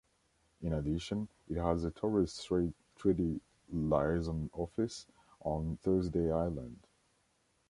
In 0.63 0.73
addition, 0.73 1.27
it 1.47 1.57
has 1.57 1.83
a 1.83 1.91
Torres 1.91 2.33
Strait 2.33 2.73
Treaty 2.95 3.39
Liaison 3.71 4.49
Office 4.51 5.05
on 5.41 5.77
Thursday 5.83 6.31
Island. 6.31 6.79